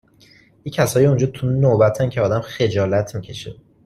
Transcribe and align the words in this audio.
یه 0.65 0.71
کسایی 0.71 1.05
اونجا 1.07 1.27
تو 1.27 1.47
نوبتن 1.47 2.09
که 2.09 2.21
آدم 2.21 2.41
خجالت 2.41 3.15
می 3.15 3.21
کشه 3.21 3.55